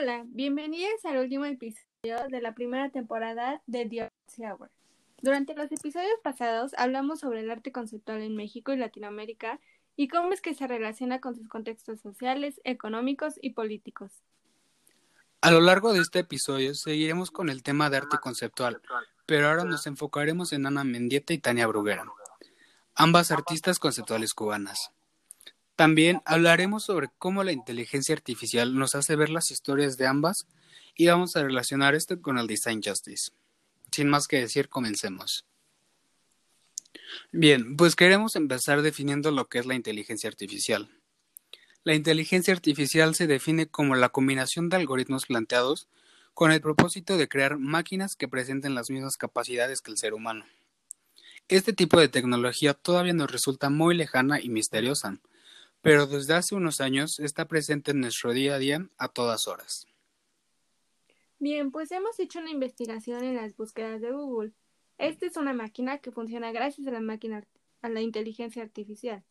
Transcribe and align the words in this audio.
Hola, 0.00 0.24
bienvenidos 0.28 1.04
al 1.04 1.18
último 1.18 1.44
episodio 1.44 2.16
de 2.30 2.40
la 2.40 2.54
primera 2.54 2.88
temporada 2.88 3.60
de 3.66 3.84
The 3.84 4.02
Arts 4.02 4.38
Hour. 4.38 4.70
Durante 5.20 5.54
los 5.54 5.70
episodios 5.70 6.18
pasados 6.22 6.72
hablamos 6.78 7.20
sobre 7.20 7.40
el 7.40 7.50
arte 7.50 7.70
conceptual 7.70 8.22
en 8.22 8.34
México 8.34 8.72
y 8.72 8.78
Latinoamérica 8.78 9.60
y 9.96 10.08
cómo 10.08 10.32
es 10.32 10.40
que 10.40 10.54
se 10.54 10.66
relaciona 10.66 11.20
con 11.20 11.34
sus 11.34 11.48
contextos 11.48 12.00
sociales, 12.00 12.62
económicos 12.64 13.34
y 13.42 13.50
políticos. 13.50 14.10
A 15.42 15.50
lo 15.50 15.60
largo 15.60 15.92
de 15.92 16.00
este 16.00 16.20
episodio 16.20 16.74
seguiremos 16.74 17.30
con 17.30 17.50
el 17.50 17.62
tema 17.62 17.90
de 17.90 17.98
arte 17.98 18.16
conceptual, 18.22 18.80
pero 19.26 19.48
ahora 19.48 19.64
nos 19.64 19.86
enfocaremos 19.86 20.54
en 20.54 20.64
Ana 20.64 20.82
Mendieta 20.82 21.34
y 21.34 21.38
Tania 21.38 21.66
Bruguera, 21.66 22.06
ambas 22.94 23.30
artistas 23.30 23.78
conceptuales 23.78 24.32
cubanas. 24.32 24.92
También 25.80 26.20
hablaremos 26.26 26.84
sobre 26.84 27.08
cómo 27.16 27.42
la 27.42 27.52
inteligencia 27.52 28.14
artificial 28.14 28.74
nos 28.74 28.94
hace 28.94 29.16
ver 29.16 29.30
las 29.30 29.50
historias 29.50 29.96
de 29.96 30.06
ambas 30.06 30.46
y 30.94 31.06
vamos 31.06 31.36
a 31.36 31.42
relacionar 31.42 31.94
esto 31.94 32.20
con 32.20 32.36
el 32.36 32.46
design 32.46 32.82
justice. 32.84 33.30
Sin 33.90 34.10
más 34.10 34.28
que 34.28 34.40
decir, 34.40 34.68
comencemos. 34.68 35.46
Bien, 37.32 37.78
pues 37.78 37.96
queremos 37.96 38.36
empezar 38.36 38.82
definiendo 38.82 39.30
lo 39.30 39.48
que 39.48 39.58
es 39.58 39.64
la 39.64 39.74
inteligencia 39.74 40.28
artificial. 40.28 40.90
La 41.82 41.94
inteligencia 41.94 42.52
artificial 42.52 43.14
se 43.14 43.26
define 43.26 43.66
como 43.66 43.94
la 43.94 44.10
combinación 44.10 44.68
de 44.68 44.76
algoritmos 44.76 45.24
planteados 45.24 45.88
con 46.34 46.52
el 46.52 46.60
propósito 46.60 47.16
de 47.16 47.26
crear 47.26 47.56
máquinas 47.56 48.16
que 48.16 48.28
presenten 48.28 48.74
las 48.74 48.90
mismas 48.90 49.16
capacidades 49.16 49.80
que 49.80 49.92
el 49.92 49.96
ser 49.96 50.12
humano. 50.12 50.44
Este 51.48 51.72
tipo 51.72 51.98
de 51.98 52.08
tecnología 52.08 52.74
todavía 52.74 53.14
nos 53.14 53.32
resulta 53.32 53.70
muy 53.70 53.96
lejana 53.96 54.42
y 54.42 54.50
misteriosa, 54.50 55.18
pero 55.82 56.06
desde 56.06 56.34
hace 56.34 56.54
unos 56.54 56.80
años 56.80 57.18
está 57.20 57.46
presente 57.46 57.92
en 57.92 58.00
nuestro 58.00 58.32
día 58.32 58.54
a 58.54 58.58
día 58.58 58.88
a 58.98 59.08
todas 59.08 59.48
horas. 59.48 59.86
Bien, 61.38 61.70
pues 61.70 61.90
hemos 61.90 62.18
hecho 62.20 62.38
una 62.38 62.50
investigación 62.50 63.24
en 63.24 63.36
las 63.36 63.56
búsquedas 63.56 64.00
de 64.00 64.12
Google. 64.12 64.52
Esta 64.98 65.26
es 65.26 65.36
una 65.36 65.54
máquina 65.54 65.98
que 65.98 66.12
funciona 66.12 66.52
gracias 66.52 66.86
a 66.86 66.90
la 66.90 67.00
máquina 67.00 67.46
a 67.80 67.88
la 67.88 68.02
inteligencia 68.02 68.62
artificial. 68.62 69.24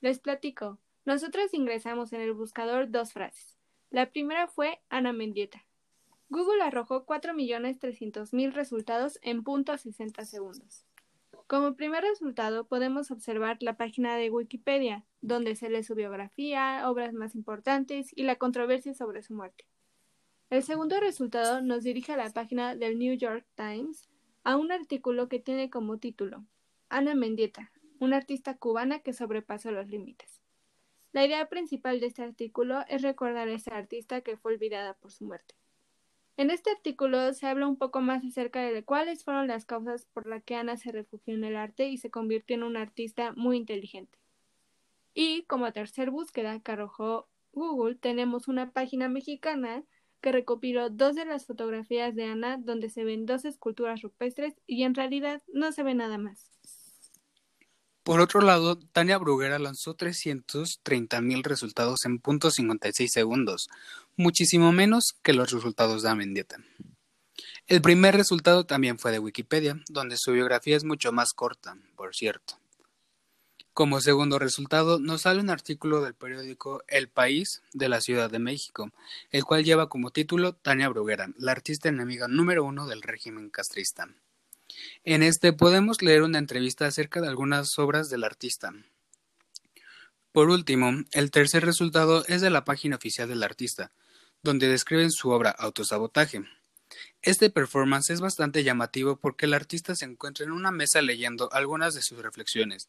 Les 0.00 0.18
platico. 0.18 0.78
Nosotros 1.04 1.52
ingresamos 1.52 2.12
en 2.12 2.22
el 2.22 2.32
buscador 2.32 2.90
dos 2.90 3.12
frases. 3.12 3.58
La 3.90 4.10
primera 4.10 4.48
fue 4.48 4.80
Ana 4.88 5.12
Mendieta. 5.12 5.66
Google 6.30 6.62
arrojó 6.62 7.04
4.300.000 7.04 8.52
resultados 8.52 9.18
en 9.20 9.44
.60 9.44 10.24
segundos. 10.24 10.86
Como 11.52 11.76
primer 11.76 12.02
resultado 12.02 12.64
podemos 12.64 13.10
observar 13.10 13.58
la 13.60 13.76
página 13.76 14.16
de 14.16 14.30
Wikipedia, 14.30 15.04
donde 15.20 15.54
se 15.54 15.68
lee 15.68 15.82
su 15.82 15.94
biografía, 15.94 16.88
obras 16.88 17.12
más 17.12 17.34
importantes 17.34 18.10
y 18.16 18.22
la 18.22 18.36
controversia 18.36 18.94
sobre 18.94 19.22
su 19.22 19.34
muerte. 19.34 19.66
El 20.48 20.62
segundo 20.62 20.98
resultado 20.98 21.60
nos 21.60 21.84
dirige 21.84 22.12
a 22.12 22.16
la 22.16 22.30
página 22.30 22.74
del 22.74 22.98
New 22.98 23.14
York 23.18 23.44
Times, 23.54 24.08
a 24.44 24.56
un 24.56 24.72
artículo 24.72 25.28
que 25.28 25.40
tiene 25.40 25.68
como 25.68 25.98
título 25.98 26.46
Ana 26.88 27.14
Mendieta, 27.14 27.70
una 28.00 28.16
artista 28.16 28.56
cubana 28.56 29.00
que 29.00 29.12
sobrepasó 29.12 29.72
los 29.72 29.88
límites. 29.88 30.40
La 31.12 31.26
idea 31.26 31.50
principal 31.50 32.00
de 32.00 32.06
este 32.06 32.22
artículo 32.22 32.82
es 32.88 33.02
recordar 33.02 33.48
a 33.48 33.52
esa 33.52 33.76
artista 33.76 34.22
que 34.22 34.38
fue 34.38 34.54
olvidada 34.54 34.94
por 34.94 35.12
su 35.12 35.26
muerte. 35.26 35.54
En 36.36 36.50
este 36.50 36.70
artículo 36.70 37.34
se 37.34 37.46
habla 37.46 37.66
un 37.66 37.76
poco 37.76 38.00
más 38.00 38.24
acerca 38.24 38.62
de 38.62 38.84
cuáles 38.84 39.22
fueron 39.22 39.48
las 39.48 39.66
causas 39.66 40.06
por 40.06 40.26
las 40.26 40.42
que 40.42 40.56
Ana 40.56 40.76
se 40.76 40.90
refugió 40.90 41.34
en 41.34 41.44
el 41.44 41.56
arte 41.56 41.88
y 41.88 41.98
se 41.98 42.10
convirtió 42.10 42.56
en 42.56 42.62
una 42.62 42.80
artista 42.80 43.32
muy 43.36 43.58
inteligente. 43.58 44.18
Y 45.14 45.42
como 45.42 45.72
tercer 45.72 46.10
búsqueda 46.10 46.60
que 46.60 46.72
arrojó 46.72 47.28
Google, 47.52 47.96
tenemos 47.96 48.48
una 48.48 48.72
página 48.72 49.08
mexicana 49.10 49.84
que 50.22 50.32
recopiló 50.32 50.88
dos 50.88 51.16
de 51.16 51.26
las 51.26 51.44
fotografías 51.46 52.14
de 52.14 52.24
Ana 52.24 52.56
donde 52.56 52.88
se 52.88 53.04
ven 53.04 53.26
dos 53.26 53.44
esculturas 53.44 54.00
rupestres 54.00 54.54
y 54.66 54.84
en 54.84 54.94
realidad 54.94 55.42
no 55.52 55.72
se 55.72 55.82
ve 55.82 55.94
nada 55.94 56.16
más. 56.16 56.61
Por 58.02 58.20
otro 58.20 58.40
lado, 58.40 58.78
Tania 58.78 59.16
Bruguera 59.18 59.60
lanzó 59.60 59.96
330.000 59.96 61.44
resultados 61.44 62.04
en 62.04 62.20
.56 62.20 63.06
segundos, 63.08 63.68
muchísimo 64.16 64.72
menos 64.72 65.14
que 65.22 65.32
los 65.32 65.52
resultados 65.52 66.02
de 66.02 66.10
Amendieta. 66.10 66.56
El 67.68 67.80
primer 67.80 68.16
resultado 68.16 68.66
también 68.66 68.98
fue 68.98 69.12
de 69.12 69.20
Wikipedia, 69.20 69.80
donde 69.88 70.16
su 70.16 70.32
biografía 70.32 70.76
es 70.76 70.82
mucho 70.82 71.12
más 71.12 71.32
corta, 71.32 71.76
por 71.94 72.16
cierto. 72.16 72.58
Como 73.72 74.00
segundo 74.00 74.40
resultado, 74.40 74.98
nos 74.98 75.22
sale 75.22 75.40
un 75.40 75.48
artículo 75.48 76.02
del 76.02 76.14
periódico 76.14 76.82
El 76.88 77.08
País 77.08 77.62
de 77.72 77.88
la 77.88 78.00
Ciudad 78.00 78.30
de 78.30 78.40
México, 78.40 78.90
el 79.30 79.44
cual 79.44 79.64
lleva 79.64 79.88
como 79.88 80.10
título 80.10 80.54
Tania 80.54 80.88
Bruguera, 80.88 81.30
la 81.38 81.52
artista 81.52 81.88
enemiga 81.88 82.26
número 82.26 82.64
uno 82.64 82.88
del 82.88 83.00
régimen 83.00 83.48
castrista. 83.48 84.08
En 85.04 85.22
este 85.22 85.52
podemos 85.52 86.02
leer 86.02 86.22
una 86.22 86.38
entrevista 86.38 86.86
acerca 86.86 87.20
de 87.20 87.28
algunas 87.28 87.78
obras 87.78 88.08
del 88.10 88.24
artista. 88.24 88.72
Por 90.32 90.48
último, 90.48 90.92
el 91.12 91.30
tercer 91.30 91.64
resultado 91.64 92.24
es 92.26 92.40
de 92.40 92.50
la 92.50 92.64
página 92.64 92.96
oficial 92.96 93.28
del 93.28 93.42
artista, 93.42 93.92
donde 94.42 94.68
describen 94.68 95.10
su 95.10 95.30
obra 95.30 95.50
Autosabotaje. 95.50 96.44
Este 97.20 97.50
performance 97.50 98.10
es 98.10 98.20
bastante 98.20 98.64
llamativo 98.64 99.16
porque 99.16 99.46
el 99.46 99.54
artista 99.54 99.94
se 99.94 100.06
encuentra 100.06 100.44
en 100.44 100.52
una 100.52 100.70
mesa 100.70 101.02
leyendo 101.02 101.52
algunas 101.52 101.94
de 101.94 102.02
sus 102.02 102.18
reflexiones, 102.18 102.88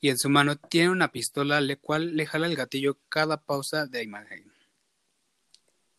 y 0.00 0.10
en 0.10 0.18
su 0.18 0.28
mano 0.28 0.56
tiene 0.56 0.90
una 0.90 1.12
pistola 1.12 1.60
la 1.60 1.76
cual 1.76 2.16
le 2.16 2.26
jala 2.26 2.46
el 2.46 2.56
gatillo 2.56 2.98
cada 3.08 3.38
pausa 3.38 3.86
de 3.86 4.02
imagen. 4.02 4.51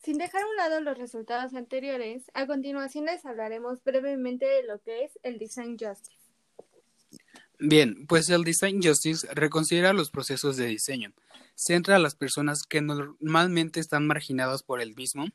Sin 0.03 0.17
dejar 0.17 0.41
a 0.41 0.47
un 0.47 0.55
lado 0.57 0.81
los 0.81 0.97
resultados 0.97 1.53
anteriores, 1.53 2.23
a 2.33 2.45
continuación 2.45 3.05
les 3.05 3.25
hablaremos 3.25 3.81
brevemente 3.85 4.45
de 4.45 4.63
lo 4.63 4.81
que 4.81 5.05
es 5.05 5.17
el 5.23 5.39
Design 5.39 5.77
Justice. 5.79 6.19
Bien, 7.57 8.05
pues 8.07 8.29
el 8.29 8.43
Design 8.43 8.83
Justice 8.83 9.25
reconsidera 9.33 9.93
los 9.93 10.11
procesos 10.11 10.57
de 10.57 10.65
diseño, 10.65 11.13
centra 11.55 11.95
a 11.95 11.99
las 11.99 12.15
personas 12.15 12.63
que 12.63 12.81
normalmente 12.81 13.79
están 13.79 14.05
marginadas 14.05 14.61
por 14.61 14.81
el 14.81 14.93
mismo 14.93 15.27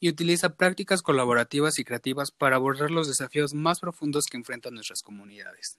y 0.00 0.10
utiliza 0.10 0.56
prácticas 0.56 1.00
colaborativas 1.00 1.78
y 1.78 1.84
creativas 1.84 2.30
para 2.30 2.56
abordar 2.56 2.90
los 2.90 3.08
desafíos 3.08 3.54
más 3.54 3.80
profundos 3.80 4.26
que 4.26 4.36
enfrentan 4.36 4.74
nuestras 4.74 5.00
comunidades. 5.00 5.78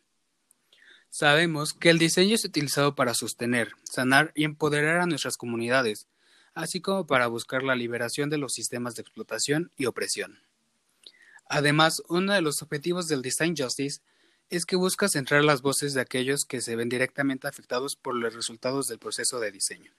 Sabemos 1.09 1.73
que 1.73 1.91
el 1.91 1.99
diseño 1.99 2.33
es 2.33 2.45
utilizado 2.45 2.95
para 2.95 3.13
sostener, 3.13 3.73
sanar 3.83 4.31
y 4.33 4.45
empoderar 4.45 5.01
a 5.01 5.05
nuestras 5.05 5.37
comunidades, 5.37 6.07
así 6.53 6.81
como 6.81 7.05
para 7.07 7.27
buscar 7.27 7.63
la 7.63 7.75
liberación 7.75 8.29
de 8.29 8.37
los 8.37 8.53
sistemas 8.53 8.95
de 8.95 9.01
explotación 9.01 9.71
y 9.77 9.85
opresión. 9.85 10.39
Además, 11.45 12.01
uno 12.09 12.33
de 12.33 12.41
los 12.41 12.61
objetivos 12.61 13.07
del 13.07 13.21
Design 13.21 13.55
Justice 13.57 14.01
es 14.49 14.65
que 14.65 14.75
busca 14.75 15.07
centrar 15.07 15.43
las 15.43 15.61
voces 15.61 15.93
de 15.93 16.01
aquellos 16.01 16.45
que 16.45 16.61
se 16.61 16.75
ven 16.75 16.89
directamente 16.89 17.47
afectados 17.47 17.95
por 17.95 18.15
los 18.15 18.33
resultados 18.33 18.87
del 18.87 18.99
proceso 18.99 19.39
de 19.39 19.51
diseño. 19.51 19.93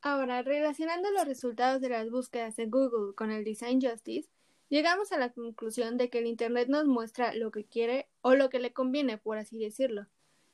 Ahora, 0.00 0.42
relacionando 0.42 1.10
los 1.10 1.26
resultados 1.26 1.80
de 1.80 1.88
las 1.88 2.10
búsquedas 2.10 2.56
de 2.56 2.66
Google 2.66 3.14
con 3.14 3.30
el 3.30 3.44
Design 3.44 3.80
Justice, 3.80 4.28
llegamos 4.68 5.12
a 5.12 5.18
la 5.18 5.32
conclusión 5.32 5.96
de 5.96 6.10
que 6.10 6.18
el 6.18 6.26
Internet 6.26 6.68
nos 6.68 6.86
muestra 6.86 7.34
lo 7.34 7.50
que 7.50 7.64
quiere 7.64 8.08
o 8.20 8.34
lo 8.34 8.48
que 8.48 8.60
le 8.60 8.72
conviene, 8.72 9.18
por 9.18 9.38
así 9.38 9.58
decirlo 9.58 10.06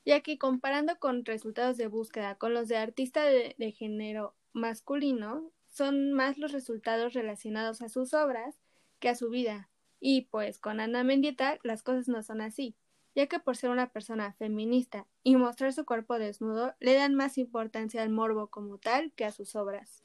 ya 0.04 0.20
que 0.20 0.38
comparando 0.38 0.98
con 0.98 1.24
resultados 1.24 1.76
de 1.76 1.86
búsqueda 1.86 2.36
con 2.36 2.54
los 2.54 2.68
de 2.68 2.76
artista 2.76 3.24
de, 3.24 3.72
género 3.72 4.34
masculino, 4.52 5.50
son 5.68 6.12
más 6.12 6.38
los 6.38 6.52
resultados 6.52 7.14
relacionados 7.14 7.82
a 7.82 7.88
sus 7.88 8.14
obras 8.14 8.60
que 9.00 9.08
a 9.08 9.14
su 9.14 9.30
vida. 9.30 9.68
Y 10.00 10.22
pues 10.22 10.58
con 10.58 10.80
Ana 10.80 11.02
Mendieta 11.02 11.58
las 11.62 11.82
cosas 11.82 12.08
no 12.08 12.22
son 12.22 12.40
así, 12.40 12.76
ya 13.14 13.26
que 13.26 13.40
por 13.40 13.56
ser 13.56 13.70
una 13.70 13.90
persona 13.90 14.34
feminista 14.34 15.06
y 15.22 15.36
mostrar 15.36 15.72
su 15.72 15.84
cuerpo 15.84 16.18
desnudo, 16.18 16.74
le 16.78 16.94
dan 16.94 17.14
más 17.14 17.38
importancia 17.38 18.02
al 18.02 18.10
morbo 18.10 18.48
como 18.48 18.78
tal 18.78 19.12
que 19.12 19.24
a 19.24 19.32
sus 19.32 19.56
obras. 19.56 20.04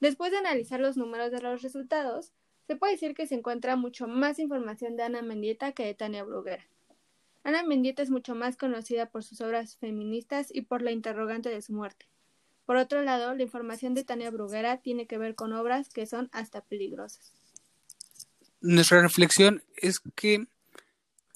Después 0.00 0.30
de 0.30 0.38
analizar 0.38 0.78
los 0.78 0.96
números 0.96 1.32
de 1.32 1.40
los 1.40 1.62
resultados, 1.62 2.32
se 2.66 2.76
puede 2.76 2.92
decir 2.92 3.14
que 3.14 3.26
se 3.26 3.34
encuentra 3.34 3.76
mucho 3.76 4.06
más 4.06 4.38
información 4.38 4.96
de 4.96 5.02
Ana 5.02 5.22
Mendieta 5.22 5.72
que 5.72 5.86
de 5.86 5.94
Tania 5.94 6.22
Bruguera. 6.22 6.68
Ana 7.44 7.62
Mendieta 7.62 8.02
es 8.02 8.10
mucho 8.10 8.34
más 8.34 8.56
conocida 8.56 9.10
por 9.10 9.24
sus 9.24 9.40
obras 9.40 9.76
feministas 9.76 10.48
y 10.52 10.62
por 10.62 10.82
la 10.82 10.90
interrogante 10.90 11.48
de 11.48 11.62
su 11.62 11.72
muerte. 11.72 12.06
Por 12.66 12.76
otro 12.76 13.02
lado, 13.02 13.34
la 13.34 13.42
información 13.42 13.94
de 13.94 14.04
Tania 14.04 14.30
Bruguera 14.30 14.78
tiene 14.78 15.06
que 15.06 15.16
ver 15.16 15.34
con 15.34 15.52
obras 15.54 15.88
que 15.88 16.06
son 16.06 16.28
hasta 16.32 16.60
peligrosas. 16.60 17.32
Nuestra 18.60 19.00
reflexión 19.00 19.62
es 19.76 20.00
que 20.00 20.46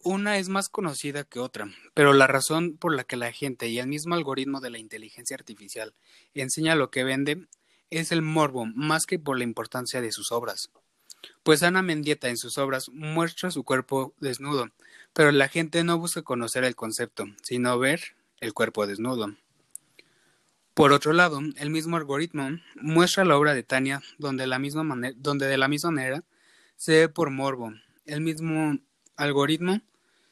una 0.05 0.39
es 0.39 0.49
más 0.49 0.69
conocida 0.69 1.25
que 1.25 1.39
otra, 1.39 1.71
pero 1.95 2.13
la 2.13 2.27
razón 2.27 2.77
por 2.77 2.95
la 2.95 3.05
que 3.05 3.17
la 3.17 3.33
gente 3.33 3.69
y 3.69 3.79
el 3.79 3.87
mismo 3.87 4.15
algoritmo 4.15 4.61
de 4.61 4.71
la 4.71 4.79
inteligencia 4.79 5.37
artificial 5.37 5.95
enseña 6.35 6.75
lo 6.75 6.91
que 6.91 7.05
vende 7.05 7.47
es 7.91 8.11
el 8.11 8.21
morbo 8.21 8.67
más 8.67 9.07
que 9.07 9.19
por 9.19 9.39
la 9.39 9.45
importancia 9.45 10.01
de 10.01 10.11
sus 10.11 10.33
obras. 10.33 10.71
Pues 11.45 11.63
Ana 11.63 11.83
Mendieta 11.83 12.29
en 12.29 12.37
sus 12.37 12.59
obras 12.59 12.89
muestra 12.91 13.51
su 13.51 13.63
cuerpo 13.63 14.13
desnudo, 14.19 14.71
pero 15.13 15.33
la 15.33 15.49
gente 15.49 15.85
no 15.85 15.99
busca 15.99 16.23
conocer 16.23 16.65
el 16.65 16.77
concepto, 16.77 17.27
sino 17.43 17.79
ver 17.79 18.17
el 18.41 18.55
cuerpo 18.55 18.87
desnudo. 18.87 19.35
Por 20.75 20.93
otro 20.93 21.13
lado, 21.13 21.41
el 21.57 21.71
mismo 21.71 21.97
algoritmo 21.97 22.49
muestra 22.77 23.25
la 23.25 23.37
obra 23.37 23.55
de 23.55 23.63
Tania 23.63 24.03
donde, 24.19 24.47
la 24.47 24.59
de 24.59 25.57
la 25.59 25.69
misma 25.69 25.91
manera 25.91 26.25
se 26.77 26.93
ve 26.93 27.09
por 27.09 27.31
morbo. 27.31 27.73
El 28.07 28.23
mismo 28.23 28.79
algoritmo 29.17 29.83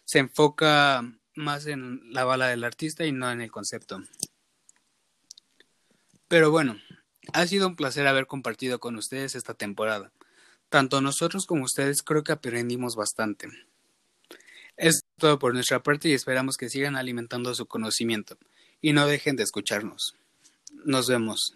se 0.04 0.18
enfoca 0.18 1.04
más 1.34 1.66
en 1.66 2.00
la 2.12 2.24
bala 2.24 2.48
del 2.48 2.64
artista 2.64 3.04
y 3.04 3.12
no 3.12 3.30
en 3.30 3.42
el 3.42 3.50
concepto. 3.50 4.02
Pero 6.26 6.50
bueno, 6.50 6.78
ha 7.32 7.46
sido 7.46 7.68
un 7.68 7.76
placer 7.76 8.06
haber 8.06 8.26
compartido 8.26 8.80
con 8.80 8.96
ustedes 8.96 9.34
esta 9.34 9.54
temporada. 9.54 10.10
Tanto 10.70 11.00
nosotros 11.00 11.46
como 11.46 11.64
ustedes 11.64 12.02
creo 12.02 12.24
que 12.24 12.32
aprendimos 12.32 12.96
bastante. 12.96 13.48
Es 14.80 15.04
todo 15.18 15.38
por 15.38 15.52
nuestra 15.52 15.82
parte 15.82 16.08
y 16.08 16.14
esperamos 16.14 16.56
que 16.56 16.70
sigan 16.70 16.96
alimentando 16.96 17.54
su 17.54 17.66
conocimiento 17.66 18.38
y 18.80 18.94
no 18.94 19.06
dejen 19.06 19.36
de 19.36 19.42
escucharnos. 19.42 20.16
Nos 20.86 21.06
vemos. 21.06 21.54